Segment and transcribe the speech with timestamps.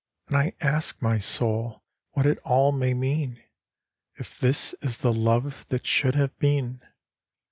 [0.29, 3.39] And I ask my soul what it all may mean:
[4.15, 6.81] If this is the love that should have been.